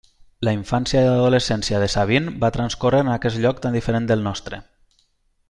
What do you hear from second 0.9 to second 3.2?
i adolescència de Sabine va transcórrer en